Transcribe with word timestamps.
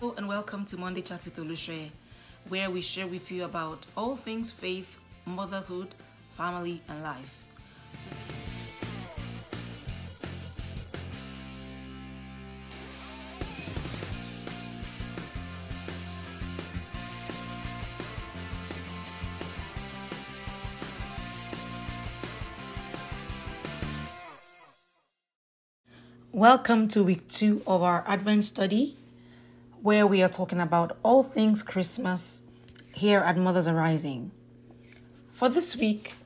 Hello 0.00 0.14
and 0.16 0.26
welcome 0.26 0.64
to 0.64 0.78
Monday 0.78 1.02
Chat 1.02 1.22
with 1.26 1.36
Olushe, 1.36 1.90
where 2.48 2.70
we 2.70 2.80
share 2.80 3.06
with 3.06 3.30
you 3.30 3.44
about 3.44 3.84
all 3.98 4.16
things 4.16 4.50
faith, 4.50 4.98
motherhood, 5.26 5.94
family, 6.38 6.80
and 6.88 7.02
life. 7.02 7.44
Welcome 26.32 26.88
to 26.88 27.02
week 27.02 27.28
two 27.28 27.60
of 27.66 27.82
our 27.82 28.02
Advent 28.08 28.46
study, 28.46 28.96
where 29.82 30.06
we 30.06 30.22
are 30.22 30.28
talking 30.28 30.60
about 30.60 30.98
all 31.02 31.22
things 31.22 31.62
Christmas 31.62 32.42
here 32.94 33.20
at 33.20 33.38
Mothers 33.38 33.66
Arising. 33.66 34.30
For 35.30 35.48
this 35.48 35.74
week, 35.74 36.16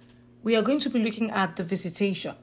we 0.43 0.57
are 0.57 0.63
going 0.63 0.81
to 0.81 0.91
be 0.91 1.03
looking 1.03 1.31
at 1.31 1.55
the 1.55 1.63
visitation, 1.63 2.35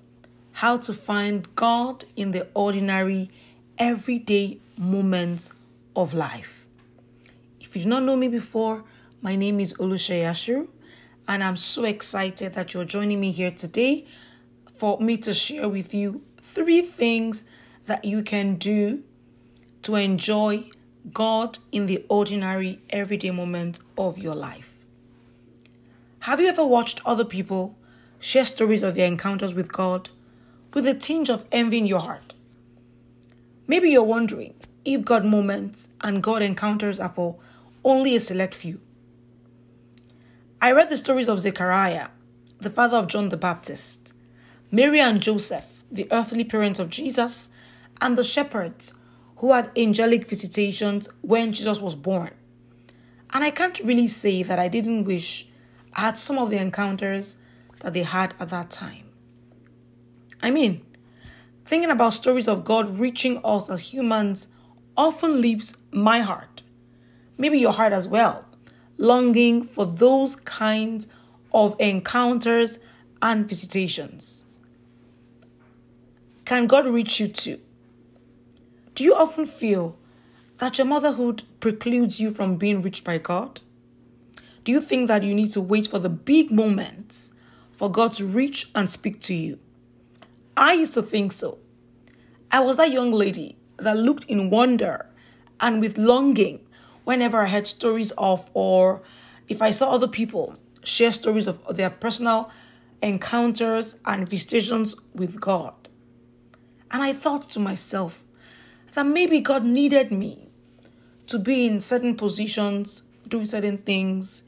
how 0.54 0.78
to 0.78 0.94
find 0.94 1.54
God 1.54 2.06
in 2.16 2.32
the 2.32 2.48
ordinary, 2.54 3.30
everyday 3.78 4.60
moments 4.78 5.52
of 5.98 6.14
life. 6.14 6.66
If 7.60 7.76
you 7.76 7.84
do 7.84 7.90
not 7.90 8.04
know 8.04 8.16
me 8.16 8.30
before, 8.30 8.86
my 9.22 9.36
name 9.36 9.60
is 9.60 9.74
Olushe 9.74 10.16
Yashiru, 10.16 10.70
and 11.28 11.44
I'm 11.44 11.58
so 11.58 11.84
excited 11.84 12.54
that 12.54 12.74
you're 12.74 12.86
joining 12.86 13.20
me 13.20 13.32
here 13.32 13.52
today 13.52 14.08
for 14.74 14.98
me 15.02 15.18
to 15.18 15.34
share 15.34 15.68
with 15.68 15.94
you 15.94 16.22
three 16.42 16.82
things 16.82 17.44
that 17.86 18.06
you 18.06 18.24
can 18.24 18.56
do 18.56 19.04
to 19.82 19.96
enjoy 19.96 20.70
God 21.12 21.58
in 21.72 21.88
the 21.88 22.06
ordinary, 22.10 22.80
everyday 22.90 23.32
moments 23.32 23.80
of 23.98 24.20
your 24.20 24.36
life. 24.36 24.86
Have 26.20 26.40
you 26.40 26.48
ever 26.48 26.66
watched 26.66 27.02
other 27.06 27.26
people 27.26 27.76
share 28.20 28.46
stories 28.46 28.84
of 28.84 28.94
their 28.94 29.08
encounters 29.08 29.56
with 29.56 29.72
God 29.72 30.12
with 30.74 30.86
a 30.86 30.94
tinge 30.94 31.30
of 31.30 31.46
envy 31.52 31.80
in 31.80 31.88
your 31.88 32.02
heart? 32.02 32.34
Maybe 33.66 33.90
you're 33.90 34.04
wondering 34.04 34.54
if 34.86 35.04
God 35.04 35.26
moments 35.26 35.90
and 36.02 36.22
God 36.22 36.44
encounters 36.44 37.00
are 37.00 37.10
for 37.10 37.38
only 37.84 38.16
a 38.16 38.20
select 38.20 38.54
few. 38.54 38.80
I 40.62 40.72
read 40.72 40.90
the 40.90 40.98
stories 40.98 41.28
of 41.28 41.40
Zechariah, 41.40 42.10
the 42.60 42.70
father 42.70 42.98
of 42.98 43.08
John 43.08 43.30
the 43.30 43.38
Baptist, 43.38 44.14
Mary 44.70 45.00
and 45.00 45.20
Joseph, 45.20 45.84
the 45.92 46.08
earthly 46.12 46.44
parents 46.44 46.80
of 46.80 46.92
Jesus, 46.92 47.50
and 48.00 48.16
the 48.16 48.24
shepherds 48.24 48.94
who 49.42 49.54
had 49.54 49.72
angelic 49.76 50.28
visitations 50.28 51.10
when 51.22 51.52
Jesus 51.52 51.82
was 51.82 51.96
born. 51.96 52.30
And 53.34 53.44
I 53.44 53.50
can't 53.50 53.80
really 53.80 54.06
say 54.06 54.44
that 54.44 54.60
I 54.60 54.68
didn't 54.68 55.06
wish 55.06 55.48
I 55.96 56.02
had 56.02 56.20
some 56.20 56.38
of 56.38 56.52
the 56.52 56.58
encounters 56.58 57.38
that 57.80 57.94
they 57.94 58.04
had 58.04 58.36
at 58.40 58.52
that 58.52 58.70
time. 58.70 59.06
I 60.44 60.52
mean, 60.52 60.86
thinking 61.66 61.90
about 61.90 62.14
stories 62.14 62.48
of 62.48 62.64
God 62.64 63.00
reaching 63.00 63.42
us 63.44 63.68
as 63.68 63.92
humans 63.92 64.48
often 64.96 65.42
leaves 65.42 65.76
my 65.92 66.20
heart, 66.20 66.62
maybe 67.40 67.58
your 67.58 67.74
heart 67.74 67.94
as 67.94 68.08
well, 68.08 68.46
longing 69.00 69.64
for 69.64 69.88
those 69.88 70.36
kinds 70.36 71.08
of 71.52 71.76
encounters 71.80 72.78
and 73.24 73.50
visitations. 73.50 74.46
Can 76.46 76.68
God 76.68 76.86
reach 76.86 77.20
you 77.20 77.28
too? 77.28 77.60
Do 79.02 79.06
you 79.06 79.16
often 79.16 79.48
feel 79.48 79.98
that 80.60 80.78
your 80.78 80.86
motherhood 80.86 81.42
precludes 81.60 82.20
you 82.20 82.30
from 82.30 82.58
being 82.58 82.84
reached 82.84 83.04
by 83.04 83.18
God? 83.18 83.60
Do 84.64 84.72
you 84.72 84.80
think 84.80 85.08
that 85.08 85.24
you 85.24 85.34
need 85.34 85.50
to 85.54 85.60
wait 85.60 85.88
for 85.88 85.98
the 85.98 86.08
big 86.08 86.52
moments 86.52 87.34
for 87.72 87.90
God 87.90 88.14
to 88.14 88.28
reach 88.28 88.70
and 88.76 88.88
speak 88.88 89.20
to 89.22 89.34
you? 89.34 89.58
I 90.56 90.74
used 90.74 90.94
to 90.94 91.02
think 91.02 91.32
so. 91.32 91.58
I 92.52 92.60
was 92.60 92.78
that 92.78 92.92
young 92.92 93.12
lady 93.12 93.58
that 93.78 93.98
looked 93.98 94.26
in 94.26 94.52
wonder 94.52 95.08
and 95.60 95.82
with 95.82 95.98
longing 95.98 96.60
whenever 97.04 97.42
I 97.42 97.48
heard 97.48 97.66
stories 97.66 98.12
of, 98.20 98.52
or 98.54 99.02
if 99.48 99.64
I 99.64 99.72
saw 99.72 99.90
other 99.90 100.08
people 100.08 100.54
share 100.84 101.12
stories 101.12 101.48
of 101.48 101.76
their 101.76 101.90
personal 101.90 102.52
encounters 103.02 103.96
and 104.06 104.30
visitations 104.30 104.96
with 105.16 105.42
God. 105.42 105.90
And 106.92 107.02
I 107.02 107.14
thought 107.14 107.50
to 107.50 107.60
myself, 107.60 108.24
that 108.94 109.06
maybe 109.06 109.40
God 109.40 109.66
needed 109.66 110.12
me 110.12 110.50
to 111.28 111.40
be 111.40 111.66
in 111.66 111.80
certain 111.80 112.16
positions, 112.16 113.04
doing 113.28 113.46
certain 113.46 113.78
things 113.78 114.44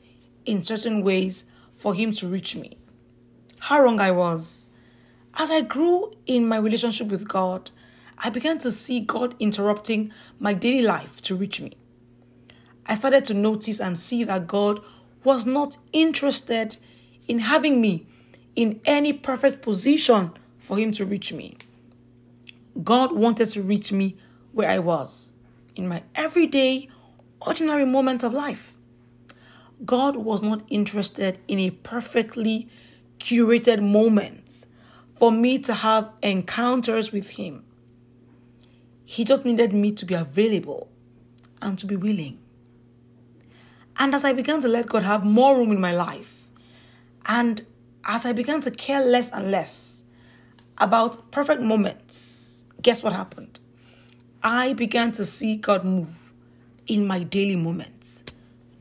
in 0.45 0.63
certain 0.63 1.01
ways 1.01 1.45
for 1.73 1.93
Him 1.93 2.11
to 2.13 2.27
reach 2.27 2.55
me. 2.55 2.77
How 3.59 3.81
wrong 3.81 3.99
I 3.99 4.11
was. 4.11 4.65
As 5.35 5.49
I 5.49 5.61
grew 5.61 6.11
in 6.25 6.47
my 6.47 6.57
relationship 6.57 7.07
with 7.07 7.27
God, 7.27 7.71
I 8.17 8.29
began 8.29 8.57
to 8.59 8.71
see 8.71 8.99
God 8.99 9.35
interrupting 9.39 10.11
my 10.39 10.53
daily 10.53 10.83
life 10.83 11.21
to 11.23 11.35
reach 11.35 11.59
me. 11.59 11.73
I 12.85 12.95
started 12.95 13.25
to 13.25 13.33
notice 13.33 13.79
and 13.79 13.97
see 13.97 14.23
that 14.25 14.47
God 14.47 14.81
was 15.23 15.45
not 15.45 15.77
interested 15.93 16.77
in 17.27 17.39
having 17.39 17.79
me 17.79 18.05
in 18.55 18.81
any 18.85 19.13
perfect 19.13 19.61
position 19.61 20.33
for 20.57 20.77
Him 20.77 20.91
to 20.93 21.05
reach 21.05 21.31
me. 21.33 21.57
God 22.83 23.13
wanted 23.13 23.49
to 23.51 23.61
reach 23.61 23.91
me 23.91 24.17
where 24.53 24.69
I 24.69 24.79
was 24.79 25.33
in 25.75 25.87
my 25.87 26.03
everyday, 26.15 26.89
ordinary 27.41 27.85
moment 27.85 28.23
of 28.23 28.33
life. 28.33 28.75
God 29.85 30.15
was 30.15 30.41
not 30.41 30.63
interested 30.69 31.39
in 31.47 31.59
a 31.59 31.71
perfectly 31.71 32.69
curated 33.19 33.81
moment 33.81 34.65
for 35.15 35.31
me 35.31 35.59
to 35.59 35.73
have 35.73 36.09
encounters 36.21 37.11
with 37.11 37.31
Him. 37.31 37.65
He 39.03 39.25
just 39.25 39.43
needed 39.43 39.73
me 39.73 39.91
to 39.93 40.05
be 40.05 40.13
available 40.13 40.89
and 41.61 41.77
to 41.79 41.85
be 41.85 41.95
willing. 41.95 42.39
And 43.97 44.15
as 44.15 44.23
I 44.23 44.33
began 44.33 44.59
to 44.61 44.67
let 44.67 44.87
God 44.87 45.03
have 45.03 45.23
more 45.23 45.57
room 45.57 45.71
in 45.71 45.81
my 45.81 45.93
life, 45.93 46.47
and 47.27 47.61
as 48.05 48.25
I 48.25 48.33
began 48.33 48.61
to 48.61 48.71
care 48.71 49.03
less 49.03 49.31
and 49.31 49.51
less 49.51 50.03
about 50.77 51.31
perfect 51.31 51.61
moments, 51.61 52.65
guess 52.81 53.03
what 53.03 53.13
happened? 53.13 53.59
I 54.45 54.73
began 54.73 55.13
to 55.13 55.23
see 55.23 55.55
God 55.55 55.85
move 55.85 56.33
in 56.85 57.07
my 57.07 57.23
daily 57.23 57.55
moments. 57.55 58.25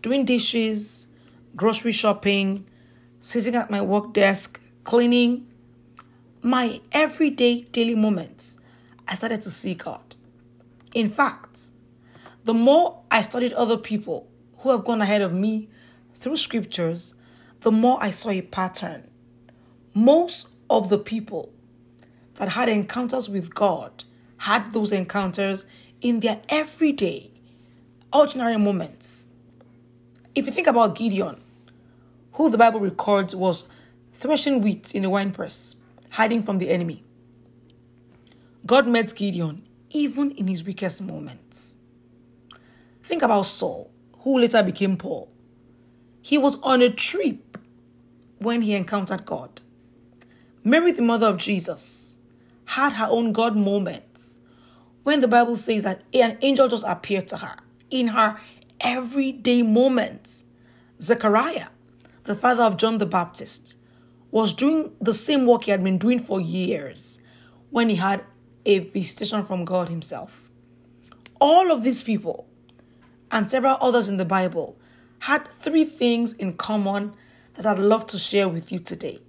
Doing 0.02 0.24
dishes, 0.24 1.06
grocery 1.54 1.92
shopping, 1.92 2.66
sitting 3.20 3.54
at 3.54 3.70
my 3.70 3.80
work 3.80 4.12
desk, 4.12 4.60
cleaning, 4.82 5.46
my 6.42 6.80
everyday 6.90 7.60
daily 7.60 7.94
moments, 7.94 8.58
I 9.06 9.14
started 9.14 9.40
to 9.42 9.50
see 9.50 9.74
God. 9.74 10.16
In 10.94 11.08
fact, 11.08 11.70
the 12.42 12.54
more 12.54 13.00
I 13.08 13.22
studied 13.22 13.52
other 13.52 13.76
people 13.76 14.28
who 14.58 14.70
have 14.70 14.84
gone 14.84 15.00
ahead 15.00 15.22
of 15.22 15.32
me 15.32 15.68
through 16.16 16.38
scriptures, 16.38 17.14
the 17.60 17.70
more 17.70 17.98
I 18.00 18.10
saw 18.10 18.30
a 18.30 18.42
pattern. 18.42 19.08
Most 19.94 20.48
of 20.68 20.88
the 20.88 20.98
people 20.98 21.52
that 22.34 22.48
had 22.48 22.68
encounters 22.68 23.28
with 23.28 23.54
God 23.54 24.02
had 24.42 24.72
those 24.72 24.90
encounters 24.90 25.66
in 26.00 26.18
their 26.18 26.40
everyday, 26.48 27.30
ordinary 28.12 28.56
moments. 28.58 29.28
If 30.34 30.46
you 30.46 30.52
think 30.52 30.66
about 30.66 30.96
Gideon, 30.96 31.40
who 32.32 32.50
the 32.50 32.58
Bible 32.58 32.80
records 32.80 33.36
was 33.36 33.66
threshing 34.14 34.60
wheat 34.60 34.96
in 34.96 35.04
a 35.04 35.10
winepress, 35.10 35.76
hiding 36.10 36.42
from 36.42 36.58
the 36.58 36.70
enemy. 36.70 37.04
God 38.66 38.88
met 38.88 39.14
Gideon 39.14 39.64
even 39.90 40.32
in 40.32 40.48
his 40.48 40.64
weakest 40.64 41.00
moments. 41.02 41.76
Think 43.04 43.22
about 43.22 43.42
Saul, 43.42 43.92
who 44.22 44.40
later 44.40 44.64
became 44.64 44.96
Paul. 44.96 45.30
He 46.20 46.36
was 46.36 46.60
on 46.62 46.82
a 46.82 46.90
trip 46.90 47.58
when 48.38 48.62
he 48.62 48.74
encountered 48.74 49.24
God. 49.24 49.60
Mary, 50.64 50.90
the 50.90 51.02
mother 51.02 51.28
of 51.28 51.36
Jesus, 51.36 52.18
had 52.64 52.94
her 52.94 53.06
own 53.08 53.32
God 53.32 53.54
moment 53.54 54.11
when 55.02 55.20
the 55.20 55.28
Bible 55.28 55.56
says 55.56 55.82
that 55.82 56.04
an 56.14 56.38
angel 56.42 56.68
just 56.68 56.84
appeared 56.86 57.28
to 57.28 57.36
her 57.38 57.56
in 57.90 58.08
her 58.08 58.40
everyday 58.80 59.62
moments. 59.62 60.44
Zechariah, 61.00 61.68
the 62.24 62.34
father 62.34 62.62
of 62.62 62.76
John 62.76 62.98
the 62.98 63.06
Baptist, 63.06 63.76
was 64.30 64.52
doing 64.52 64.92
the 65.00 65.14
same 65.14 65.46
work 65.46 65.64
he 65.64 65.70
had 65.70 65.82
been 65.82 65.98
doing 65.98 66.18
for 66.18 66.40
years 66.40 67.20
when 67.70 67.88
he 67.88 67.96
had 67.96 68.24
a 68.64 68.78
visitation 68.78 69.42
from 69.42 69.64
God 69.64 69.88
Himself. 69.88 70.48
All 71.40 71.72
of 71.72 71.82
these 71.82 72.02
people 72.02 72.46
and 73.30 73.50
several 73.50 73.76
others 73.80 74.08
in 74.08 74.16
the 74.16 74.24
Bible 74.24 74.78
had 75.20 75.48
three 75.48 75.84
things 75.84 76.34
in 76.34 76.54
common 76.54 77.14
that 77.54 77.66
I'd 77.66 77.78
love 77.78 78.06
to 78.08 78.18
share 78.18 78.48
with 78.48 78.70
you 78.70 78.78
today. 78.78 79.20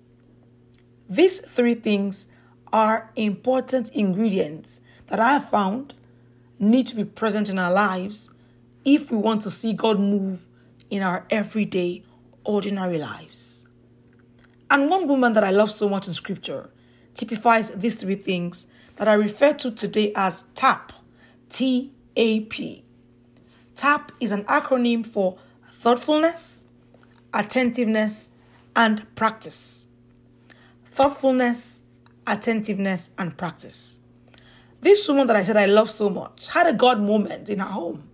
These 1.10 1.40
three 1.42 1.76
things 1.76 2.28
are 2.72 3.12
important 3.16 3.90
ingredients 3.90 4.82
that 5.08 5.20
I 5.20 5.34
have 5.34 5.50
found 5.50 5.94
need 6.60 6.88
to 6.88 6.96
be 6.96 7.04
present 7.04 7.50
in 7.50 7.60
our 7.60 7.72
lives 7.72 8.30
if 8.86 9.12
we 9.12 9.18
want 9.18 9.42
to 9.42 9.52
see 9.52 9.74
God 9.74 10.00
move 10.00 10.48
in 10.90 11.02
our 11.02 11.26
everyday, 11.30 12.04
ordinary 12.44 12.98
lives. 12.98 13.68
And 14.70 14.90
one 14.90 15.08
woman 15.08 15.34
that 15.34 15.44
I 15.44 15.52
love 15.52 15.72
so 15.72 15.88
much 15.90 16.08
in 16.08 16.14
scripture 16.14 16.70
typifies 17.14 17.72
these 17.72 17.96
three 17.96 18.16
things 18.16 18.68
that 18.96 19.08
I 19.08 19.14
refer 19.14 19.54
to 19.54 19.72
today 19.72 20.12
as 20.16 20.46
TAP. 20.56 20.94
T 21.50 21.92
A 22.16 22.42
P. 22.42 22.84
TAP 23.76 24.12
is 24.20 24.32
an 24.32 24.44
acronym 24.46 25.06
for 25.06 25.38
thoughtfulness, 25.68 26.68
attentiveness, 27.34 28.32
and 28.76 29.04
practice. 29.16 29.88
Thoughtfulness, 30.92 31.84
attentiveness, 32.26 33.12
and 33.18 33.38
practice. 33.38 33.98
This 34.84 35.08
woman 35.08 35.28
that 35.28 35.38
I 35.38 35.44
said 35.44 35.56
I 35.56 35.66
love 35.66 35.90
so 35.90 36.10
much 36.10 36.50
had 36.50 36.68
a 36.68 36.74
God 36.74 37.00
moment 37.00 37.50
in 37.50 37.60
her 37.60 37.66
home, 37.66 38.10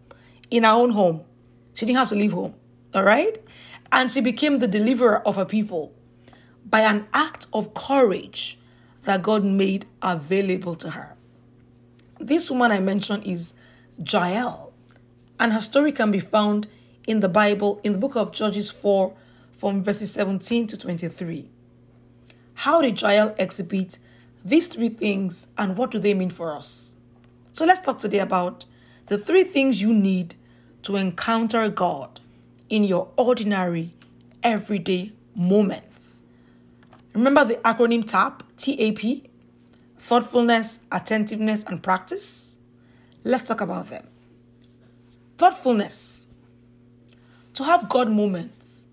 in 0.52 0.66
her 0.66 0.70
own 0.70 0.92
home. 0.92 1.26
She 1.74 1.88
didn't 1.88 1.98
have 1.98 2.10
to 2.10 2.16
leave 2.16 2.32
home, 2.32 2.54
all 2.94 3.02
right? 3.02 3.42
And 3.92 4.12
she 4.12 4.22
became 4.22 4.60
the 4.60 4.68
deliverer 4.68 5.28
of 5.28 5.36
her 5.36 5.46
people 5.46 5.92
by 6.64 6.82
an 6.82 7.08
act 7.12 7.48
of 7.54 7.74
courage 7.74 8.60
that 9.06 9.24
God 9.24 9.44
made 9.44 9.88
available 10.04 10.76
to 10.76 10.92
her. 10.92 11.16
This 12.20 12.52
woman 12.52 12.72
I 12.72 12.82
mentioned 12.82 13.26
is 13.26 13.56
Jael, 13.98 14.72
and 15.40 15.54
her 15.54 15.62
story 15.62 15.92
can 15.92 16.12
be 16.12 16.20
found 16.20 16.68
in 17.08 17.22
the 17.22 17.30
Bible 17.30 17.82
in 17.84 17.94
the 17.94 18.00
book 18.00 18.16
of 18.16 18.32
Judges 18.32 18.70
4 18.70 19.16
from 19.58 19.84
verses 19.84 20.12
17 20.12 20.68
to 20.68 20.78
23. 20.78 21.50
How 22.54 22.80
did 22.84 23.02
Jael 23.02 23.34
exhibit 23.40 23.98
these 24.44 24.68
three 24.68 24.90
things 24.90 25.48
and 25.58 25.78
what 25.78 25.92
do 25.92 26.00
they 26.00 26.14
mean 26.14 26.30
for 26.30 26.56
us? 26.56 26.98
So 27.54 27.66
let's 27.66 27.82
talk 27.82 28.00
today 28.00 28.20
about 28.20 28.66
the 29.08 29.18
three 29.18 29.44
things 29.44 29.82
you 29.82 29.94
need 29.94 30.36
to 30.84 30.96
encounter 30.96 31.68
God 31.70 32.20
in 32.70 32.84
your 32.84 33.10
ordinary, 33.18 33.94
everyday 34.44 35.12
moments. 35.36 36.22
Remember 37.14 37.44
the 37.44 37.56
acronym 37.56 38.06
TAP, 38.06 38.44
TAP, 38.56 39.30
thoughtfulness, 39.98 40.80
attentiveness, 40.92 41.64
and 41.64 41.82
practice? 41.82 42.60
Let's 43.24 43.48
talk 43.48 43.62
about 43.62 43.90
them. 43.90 44.08
Thoughtfulness. 45.38 46.28
To 47.56 47.64
have 47.64 47.90
God 47.90 48.10
moments, 48.10 48.88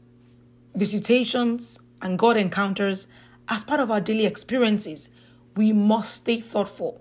visitations, 0.75 1.79
and 2.03 2.19
God 2.19 2.37
encounters 2.37 3.07
as 3.49 3.63
part 3.63 3.81
of 3.81 3.91
our 3.91 4.01
daily 4.01 4.27
experiences 4.27 5.11
we 5.56 5.73
must 5.73 6.14
stay 6.14 6.41
thoughtful. 6.41 7.00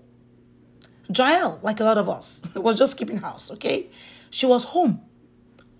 Jael, 1.14 1.60
like 1.62 1.78
a 1.80 1.84
lot 1.84 1.98
of 1.98 2.08
us, 2.08 2.42
was 2.56 2.78
just 2.78 2.96
keeping 2.96 3.18
house, 3.18 3.50
okay? 3.52 3.86
She 4.30 4.46
was 4.46 4.64
home 4.64 5.02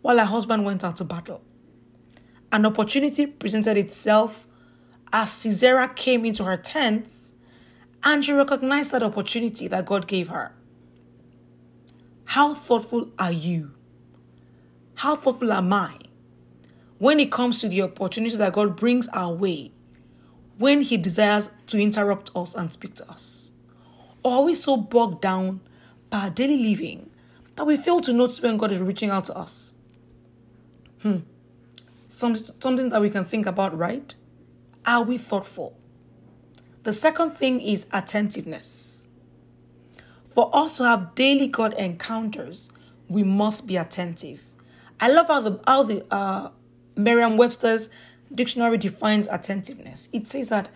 while 0.03 0.19
her 0.19 0.25
husband 0.25 0.65
went 0.65 0.85
out 0.85 0.97
to 0.97 1.05
battle. 1.05 1.43
An 2.53 2.65
opportunity 2.65 3.27
presented 3.27 3.77
itself 3.77 4.47
as 5.13 5.33
Sisera 5.33 5.89
came 5.89 6.25
into 6.25 6.45
her 6.45 6.57
tent 6.57 7.13
and 8.05 8.25
she 8.25 8.33
recognized 8.33 8.93
that 8.93 9.03
opportunity 9.03 9.67
that 9.69 9.85
God 9.85 10.07
gave 10.07 10.29
her. 10.29 10.55
How 12.25 12.55
thoughtful 12.55 13.11
are 13.19 13.33
you? 13.33 13.73
How 14.95 15.17
thoughtful 15.17 15.53
am 15.53 15.73
I 15.73 15.99
when 16.99 17.19
it 17.21 17.33
comes 17.33 17.61
to 17.61 17.69
the 17.69 17.83
opportunity 17.83 18.37
that 18.37 18.53
God 18.53 18.77
brings 18.77 19.09
our 19.09 19.35
way 19.35 19.73
when 20.59 20.83
He 20.83 20.97
desires 20.97 21.51
to 21.69 21.79
interrupt 21.79 22.31
us 22.35 22.55
and 22.55 22.73
speak 22.73 22.95
to 22.97 23.11
us? 23.11 23.53
Or 24.23 24.39
are 24.39 24.43
we 24.43 24.55
so 24.55 24.77
bogged 24.77 25.21
down 25.21 25.61
by 26.11 26.19
our 26.23 26.31
daily 26.31 26.57
living 26.59 27.11
that 27.57 27.65
we 27.65 27.77
fail 27.77 28.01
to 28.01 28.13
notice 28.13 28.41
when 28.41 28.57
God 28.57 28.73
is 28.73 28.81
reaching 28.81 29.11
out 29.11 29.25
to 29.27 29.37
us? 29.37 29.73
Hmm. 31.03 31.19
Some, 32.07 32.37
something 32.61 32.89
that 32.91 33.01
we 33.01 33.11
can 33.11 33.25
think 33.25 33.47
about, 33.47 33.77
right? 33.77 34.15
Are 34.87 35.03
we 35.03 35.19
thoughtful? 35.19 35.79
The 36.85 36.93
second 36.93 37.33
thing 37.33 37.61
is 37.61 37.87
attentiveness. 37.93 39.09
For 40.27 40.51
us 40.55 40.77
to 40.77 40.85
have 40.85 41.15
daily 41.15 41.49
God 41.49 41.75
encounters, 41.75 42.71
we 43.09 43.25
must 43.25 43.67
be 43.67 43.77
attentive. 43.77 44.45
I 45.01 45.09
love 45.09 45.27
how 45.29 45.41
the 45.41 45.61
how 45.67 45.83
the 45.83 46.05
uh, 46.15 46.51
Merriam-Webster's 46.97 47.91
dictionary 48.35 48.79
defines 48.79 49.29
attentiveness. 49.29 50.09
It 50.13 50.29
says 50.29 50.49
that 50.49 50.69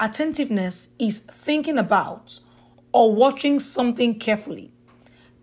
attentiveness 0.00 0.88
is 0.98 1.20
thinking 1.20 1.78
about 1.78 2.40
or 2.92 3.14
watching 3.14 3.58
something 3.58 4.18
carefully, 4.18 4.72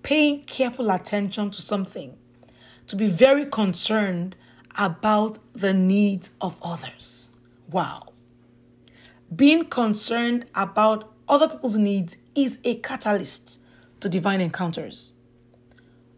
paying 0.03 0.43
careful 0.43 0.89
attention 0.89 1.51
to 1.51 1.61
something, 1.61 2.17
to 2.87 2.95
be 2.95 3.07
very 3.07 3.45
concerned 3.45 4.35
about 4.77 5.37
the 5.53 5.73
needs 5.73 6.31
of 6.39 6.57
others. 6.61 7.29
Wow. 7.69 8.13
Being 9.33 9.65
concerned 9.65 10.45
about 10.55 11.13
other 11.27 11.47
people's 11.47 11.77
needs 11.77 12.17
is 12.35 12.59
a 12.63 12.75
catalyst 12.75 13.59
to 14.01 14.09
divine 14.09 14.41
encounters. 14.41 15.13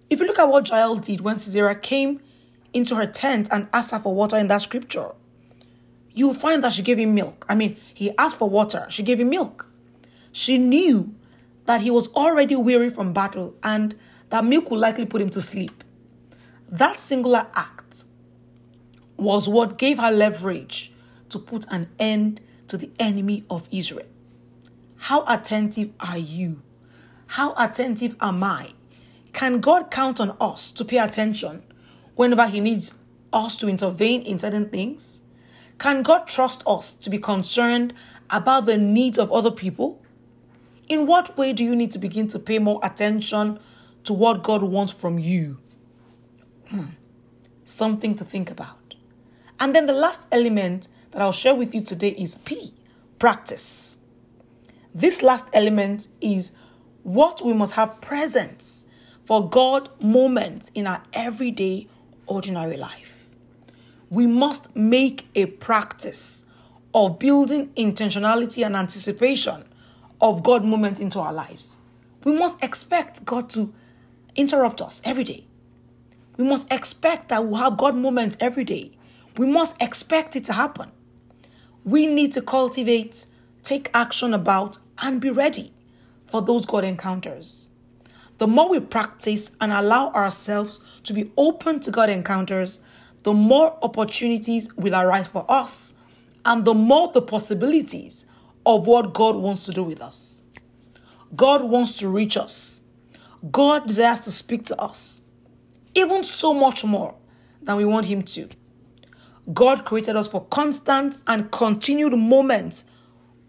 If 0.10 0.20
you 0.20 0.26
look 0.28 0.40
at 0.40 0.50
what 0.50 0.70
Jael 0.70 0.96
did 0.96 1.22
when 1.22 1.40
Sisera 1.40 1.76
came 1.76 2.22
into 2.74 2.96
her 2.96 3.06
tent 3.06 3.50
and 3.52 3.68
asked 3.74 3.92
her 3.92 4.00
for 4.00 4.14
water 4.14 4.38
in 4.38 4.48
that 4.48 4.62
scripture, 4.62 5.12
you 6.14 6.28
will 6.28 6.34
find 6.34 6.64
that 6.64 6.74
she 6.74 6.82
gave 6.82 7.00
him 7.00 7.16
milk. 7.16 7.46
I 7.50 7.56
mean, 7.56 7.78
he 7.94 8.16
asked 8.18 8.38
for 8.38 8.50
water, 8.50 8.86
she 8.90 9.04
gave 9.04 9.20
him 9.20 9.30
milk. 9.30 9.68
She 10.32 10.58
knew 10.58 11.14
that 11.66 11.82
he 11.82 11.92
was 11.92 12.08
already 12.14 12.56
weary 12.56 12.90
from 12.90 13.14
battle 13.14 13.56
and 13.64 13.96
that 14.30 14.46
milk 14.46 14.70
would 14.72 14.80
likely 14.80 15.06
put 15.06 15.22
him 15.22 15.30
to 15.32 15.42
sleep. 15.42 15.84
That 16.70 17.00
singular 17.00 17.48
act 17.54 18.06
was 19.18 19.48
what 19.48 19.78
gave 19.78 20.00
her 20.00 20.12
leverage 20.12 20.92
to 21.30 21.40
put 21.40 21.66
an 21.70 21.90
end 22.00 22.42
to 22.68 22.78
the 22.78 22.92
enemy 23.00 23.44
of 23.50 23.68
Israel. 23.72 24.08
How 24.98 25.24
attentive 25.28 25.92
are 26.00 26.18
you? 26.18 26.62
How 27.28 27.54
attentive 27.58 28.16
am 28.22 28.44
I? 28.44 28.70
Can 29.34 29.60
God 29.60 29.90
count 29.90 30.20
on 30.20 30.36
us 30.40 30.72
to 30.74 30.86
pay 30.86 30.98
attention 31.00 31.64
whenever 32.16 32.48
He 32.48 32.60
needs 32.60 32.94
us 33.32 33.58
to 33.58 33.68
intervene 33.68 34.22
in 34.22 34.40
certain 34.40 34.70
things? 34.70 35.23
Can 35.84 36.02
God 36.02 36.28
trust 36.28 36.64
us 36.66 36.94
to 36.94 37.10
be 37.10 37.20
concerned 37.20 37.94
about 38.30 38.66
the 38.68 38.78
needs 38.78 39.18
of 39.18 39.34
other 39.34 39.52
people? 39.52 40.02
In 40.88 41.06
what 41.06 41.38
way 41.38 41.52
do 41.52 41.62
you 41.62 41.76
need 41.76 41.92
to 41.92 42.00
begin 42.00 42.30
to 42.30 42.40
pay 42.40 42.58
more 42.58 42.80
attention 42.82 43.60
to 44.06 44.14
what 44.14 44.44
God 44.44 44.64
wants 44.64 44.94
from 44.94 45.20
you? 45.20 45.58
Hmm. 46.70 46.86
Something 47.66 48.16
to 48.16 48.24
think 48.24 48.50
about. 48.50 48.96
And 49.60 49.76
then 49.76 49.86
the 49.86 49.92
last 49.92 50.26
element 50.32 50.88
that 51.12 51.22
I'll 51.22 51.34
share 51.34 51.54
with 51.54 51.76
you 51.76 51.82
today 51.82 52.12
is 52.12 52.36
P, 52.36 52.74
practice. 53.20 53.98
This 54.96 55.22
last 55.22 55.48
element 55.52 56.08
is 56.22 56.54
what 57.02 57.42
we 57.42 57.52
must 57.52 57.74
have 57.74 58.00
presence 58.00 58.86
for 59.26 59.50
God 59.50 59.90
moments 60.02 60.72
in 60.74 60.88
our 60.88 61.04
everyday, 61.12 61.90
ordinary 62.26 62.78
life 62.78 63.23
we 64.14 64.28
must 64.28 64.76
make 64.76 65.28
a 65.34 65.48
practice 65.48 66.46
of 66.94 67.18
building 67.18 67.70
intentionality 67.70 68.64
and 68.64 68.76
anticipation 68.76 69.64
of 70.22 70.44
God 70.44 70.64
moment 70.64 71.00
into 71.00 71.20
our 71.20 71.34
lives. 71.34 71.80
We 72.24 72.38
must 72.38 72.64
expect 72.64 73.26
God 73.26 73.50
to 73.52 73.74
interrupt 74.36 74.84
us 74.84 75.02
every 75.04 75.24
day. 75.24 75.48
We 76.38 76.44
must 76.44 76.72
expect 76.72 77.30
that 77.30 77.44
we'll 77.44 77.60
have 77.60 77.76
God 77.76 77.96
moments 77.96 78.38
every 78.40 78.64
day. 78.64 78.92
We 79.36 79.48
must 79.48 79.76
expect 79.82 80.36
it 80.36 80.46
to 80.46 80.54
happen. 80.54 80.92
We 81.84 82.06
need 82.06 82.34
to 82.34 82.42
cultivate, 82.44 83.26
take 83.64 83.90
action 83.96 84.32
about, 84.36 84.78
and 85.00 85.20
be 85.20 85.32
ready 85.32 85.74
for 86.28 86.44
those 86.44 86.68
God 86.68 86.84
encounters. 86.84 87.72
The 88.38 88.46
more 88.46 88.70
we 88.70 88.80
practice 88.80 89.50
and 89.60 89.72
allow 89.72 90.12
ourselves 90.12 90.82
to 91.06 91.14
be 91.14 91.32
open 91.36 91.80
to 91.80 91.90
God 91.90 92.12
encounters, 92.12 92.80
the 93.24 93.34
more 93.34 93.78
opportunities 93.82 94.74
will 94.76 94.96
arise 94.96 95.28
for 95.28 95.46
us 95.50 95.94
and 96.46 96.66
the 96.66 96.74
more 96.74 97.12
the 97.12 97.22
possibilities 97.22 98.26
of 98.66 98.86
what 98.88 99.14
God 99.14 99.36
wants 99.36 99.66
to 99.66 99.72
do 99.72 99.84
with 99.84 100.02
us. 100.02 100.44
God 101.36 101.64
wants 101.64 101.98
to 101.98 102.10
reach 102.10 102.38
us. 102.38 102.82
God 103.52 103.88
desires 103.88 104.22
to 104.22 104.32
speak 104.32 104.66
to 104.68 104.82
us, 104.82 105.22
even 105.96 106.24
so 106.24 106.54
much 106.54 106.86
more 106.86 107.16
than 107.62 107.76
we 107.76 107.86
want 107.86 108.06
Him 108.06 108.22
to. 108.24 108.48
God 109.54 109.84
created 109.84 110.16
us 110.16 110.28
for 110.28 110.46
constant 110.46 111.18
and 111.28 111.52
continued 111.52 112.16
moments 112.18 112.86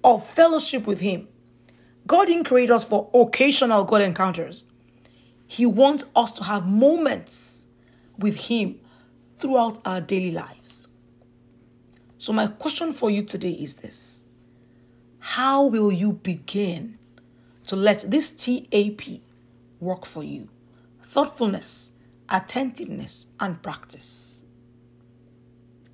of 0.03 0.25
fellowship 0.27 0.87
with 0.87 1.01
Him. 1.01 1.29
God 2.07 2.27
didn't 2.27 2.45
create 2.45 2.71
us 2.71 2.85
for 2.85 3.09
occasional 3.15 3.85
God 3.85 4.03
encounters. 4.03 4.67
He 5.47 5.65
wants 5.67 6.05
us 6.17 6.33
to 6.33 6.45
have 6.45 6.67
moments 6.67 7.69
with 8.19 8.37
Him 8.37 8.81
throughout 9.45 9.79
our 9.85 10.01
daily 10.01 10.31
lives. 10.31 10.89
So, 12.17 12.33
my 12.33 12.47
question 12.47 12.95
for 12.95 13.11
you 13.11 13.23
today 13.23 13.51
is 13.51 13.75
this 13.75 14.27
How 15.19 15.65
will 15.65 15.93
you 15.93 16.15
begin 16.15 16.99
to 17.67 17.77
let 17.77 18.07
this 18.09 18.31
TAP 18.31 19.03
work 19.81 20.07
for 20.07 20.25
you? 20.25 20.49
Thoughtfulness, 21.03 21.93
attentiveness, 22.31 23.27
and 23.39 23.63
practice. 23.63 24.45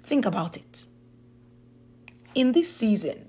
Think 0.04 0.26
about 0.26 0.56
it. 0.56 0.84
In 2.36 2.52
this 2.52 2.72
season, 2.72 3.28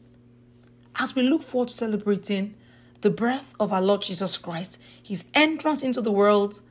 as 1.00 1.16
we 1.16 1.24
look 1.24 1.42
forward 1.42 1.70
to 1.70 1.74
celebrating 1.74 2.54
the 3.02 3.10
birth 3.10 3.56
of 3.60 3.74
our 3.74 3.82
Lord 3.82 4.04
Jesus 4.04 4.38
Christ, 4.38 4.78
his 5.02 5.26
entrance 5.34 5.82
into 5.82 6.00
the 6.00 6.12
world, 6.12 6.62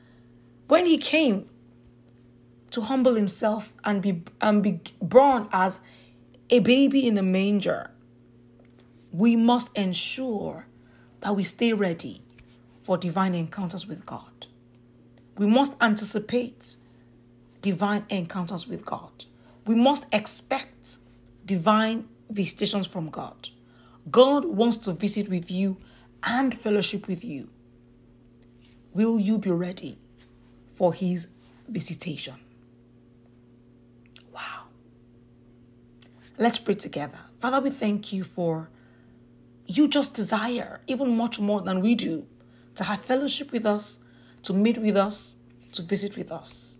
when 0.69 0.85
he 0.85 0.97
came 0.97 1.49
to 2.71 2.81
humble 2.81 3.15
himself 3.15 3.73
and 3.83 4.01
be, 4.01 4.23
and 4.41 4.63
be 4.63 4.79
born 5.01 5.47
as 5.51 5.79
a 6.49 6.59
baby 6.59 7.07
in 7.07 7.17
a 7.17 7.23
manger, 7.23 7.91
we 9.11 9.35
must 9.35 9.75
ensure 9.77 10.65
that 11.21 11.35
we 11.35 11.43
stay 11.43 11.73
ready 11.73 12.21
for 12.83 12.97
divine 12.97 13.35
encounters 13.35 13.87
with 13.87 14.05
God. 14.05 14.47
We 15.37 15.45
must 15.45 15.75
anticipate 15.81 16.75
divine 17.61 18.05
encounters 18.09 18.67
with 18.67 18.85
God. 18.85 19.25
We 19.65 19.75
must 19.75 20.05
expect 20.11 20.97
divine 21.45 22.07
visitations 22.29 22.87
from 22.87 23.09
God. 23.09 23.49
God 24.09 24.45
wants 24.45 24.77
to 24.77 24.93
visit 24.93 25.29
with 25.29 25.51
you 25.51 25.77
and 26.23 26.57
fellowship 26.57 27.07
with 27.07 27.23
you. 27.23 27.49
Will 28.93 29.19
you 29.19 29.37
be 29.37 29.51
ready 29.51 29.97
for 30.73 30.93
his 30.93 31.27
visitation? 31.67 32.35
Let's 36.37 36.57
pray 36.57 36.75
together. 36.75 37.19
Father, 37.39 37.59
we 37.59 37.71
thank 37.71 38.13
you 38.13 38.23
for 38.23 38.69
you 39.67 39.87
just 39.87 40.13
desire, 40.13 40.81
even 40.87 41.15
much 41.15 41.39
more 41.39 41.61
than 41.61 41.81
we 41.81 41.95
do, 41.95 42.25
to 42.75 42.83
have 42.83 43.01
fellowship 43.01 43.51
with 43.51 43.65
us, 43.65 43.99
to 44.43 44.53
meet 44.53 44.77
with 44.77 44.97
us, 44.97 45.35
to 45.73 45.81
visit 45.81 46.17
with 46.17 46.31
us. 46.31 46.79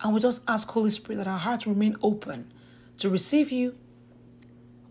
And 0.00 0.14
we 0.14 0.20
just 0.20 0.42
ask, 0.48 0.68
Holy 0.70 0.90
Spirit, 0.90 1.18
that 1.18 1.26
our 1.26 1.38
hearts 1.38 1.66
remain 1.66 1.96
open 2.02 2.52
to 2.98 3.08
receive 3.08 3.50
you. 3.50 3.76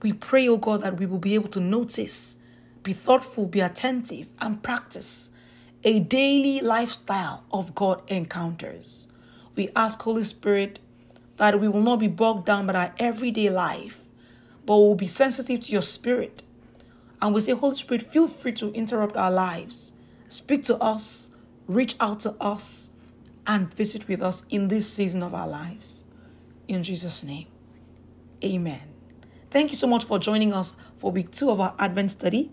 We 0.02 0.14
pray, 0.14 0.48
oh 0.48 0.58
God, 0.58 0.82
that 0.82 0.98
we 0.98 1.06
will 1.06 1.20
be 1.20 1.36
able 1.36 1.50
to 1.50 1.60
notice, 1.60 2.38
be 2.84 2.94
thoughtful, 2.94 3.48
be 3.48 3.60
attentive, 3.60 4.30
and 4.40 4.62
practice 4.62 5.32
a 5.84 6.00
daily 6.00 6.60
lifestyle 6.60 7.46
of 7.52 7.76
God 7.76 8.02
encounters. 8.10 9.08
We 9.56 9.70
ask, 9.76 10.02
Holy 10.02 10.24
Spirit, 10.24 10.80
that 11.38 11.60
we 11.60 11.68
will 11.68 11.82
not 11.82 12.00
be 12.00 12.08
bogged 12.08 12.46
down 12.46 12.68
by 12.68 12.74
our 12.74 12.94
everyday 13.00 13.50
life, 13.50 14.04
but 14.66 14.78
we 14.78 14.84
will 14.84 14.96
be 14.96 15.08
sensitive 15.08 15.62
to 15.62 15.72
your 15.72 15.82
spirit. 15.82 16.44
And 17.22 17.34
we 17.34 17.42
say, 17.42 17.54
Holy 17.54 17.76
Spirit, 17.76 18.02
feel 18.02 18.28
free 18.28 18.52
to 18.54 18.72
interrupt 18.74 19.16
our 19.16 19.32
lives. 19.32 19.94
Speak 20.30 20.64
to 20.66 20.78
us, 20.78 21.32
reach 21.68 21.96
out 22.00 22.20
to 22.22 22.36
us, 22.42 22.92
and 23.46 23.74
visit 23.74 24.08
with 24.08 24.22
us 24.22 24.44
in 24.50 24.68
this 24.68 24.92
season 24.92 25.24
of 25.24 25.34
our 25.34 25.48
lives. 25.48 26.04
In 26.68 26.84
Jesus' 26.84 27.24
name, 27.24 27.48
amen. 28.44 28.82
Thank 29.50 29.72
you 29.72 29.78
so 29.78 29.88
much 29.88 30.04
for 30.04 30.20
joining 30.20 30.54
us 30.54 30.76
for 30.98 31.12
week 31.12 31.32
two 31.32 31.50
of 31.50 31.62
our 31.62 31.74
Advent 31.80 32.12
study. 32.12 32.52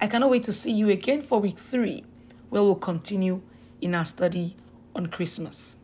I 0.00 0.08
cannot 0.08 0.30
wait 0.30 0.42
to 0.44 0.52
see 0.52 0.72
you 0.72 0.90
again 0.90 1.22
for 1.22 1.38
week 1.38 1.58
three, 1.58 2.04
where 2.50 2.62
we'll 2.62 2.74
continue 2.74 3.42
in 3.80 3.94
our 3.94 4.04
study 4.04 4.56
on 4.94 5.06
Christmas. 5.06 5.78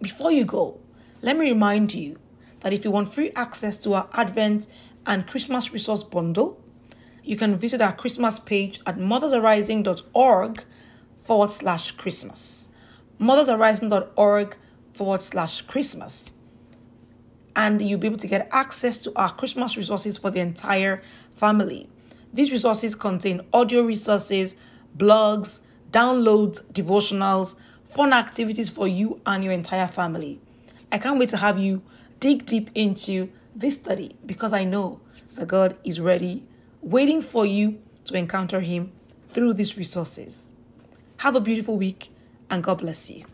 Before 0.00 0.32
you 0.32 0.44
go, 0.44 0.80
let 1.24 1.38
me 1.38 1.48
remind 1.48 1.94
you 1.94 2.18
that 2.60 2.74
if 2.74 2.84
you 2.84 2.90
want 2.90 3.08
free 3.08 3.30
access 3.34 3.78
to 3.78 3.94
our 3.94 4.10
Advent 4.12 4.66
and 5.06 5.26
Christmas 5.26 5.72
resource 5.72 6.02
bundle, 6.02 6.62
you 7.22 7.34
can 7.34 7.56
visit 7.56 7.80
our 7.80 7.94
Christmas 7.94 8.38
page 8.38 8.78
at 8.86 8.98
mothersarising.org 8.98 10.64
forward 11.22 11.50
slash 11.50 11.92
Christmas. 11.92 12.68
mothersarising.org 13.18 14.56
forward 14.92 15.22
slash 15.22 15.62
Christmas. 15.62 16.34
And 17.56 17.80
you'll 17.80 18.00
be 18.00 18.08
able 18.08 18.18
to 18.18 18.28
get 18.28 18.46
access 18.52 18.98
to 18.98 19.12
our 19.16 19.32
Christmas 19.32 19.78
resources 19.78 20.18
for 20.18 20.30
the 20.30 20.40
entire 20.40 21.02
family. 21.32 21.88
These 22.34 22.52
resources 22.52 22.94
contain 22.94 23.40
audio 23.50 23.82
resources, 23.82 24.56
blogs, 24.94 25.60
downloads, 25.90 26.62
devotionals, 26.72 27.54
fun 27.84 28.12
activities 28.12 28.68
for 28.68 28.86
you 28.86 29.22
and 29.24 29.42
your 29.42 29.54
entire 29.54 29.88
family. 29.88 30.42
I 30.94 30.98
can't 30.98 31.18
wait 31.18 31.30
to 31.30 31.36
have 31.38 31.58
you 31.58 31.82
dig 32.20 32.46
deep 32.46 32.70
into 32.72 33.28
this 33.52 33.74
study 33.74 34.14
because 34.24 34.52
I 34.52 34.62
know 34.62 35.00
that 35.34 35.48
God 35.48 35.76
is 35.82 35.98
ready, 35.98 36.44
waiting 36.82 37.20
for 37.20 37.44
you 37.44 37.80
to 38.04 38.14
encounter 38.14 38.60
Him 38.60 38.92
through 39.26 39.54
these 39.54 39.76
resources. 39.76 40.54
Have 41.16 41.34
a 41.34 41.40
beautiful 41.40 41.76
week 41.76 42.10
and 42.48 42.62
God 42.62 42.78
bless 42.78 43.10
you. 43.10 43.24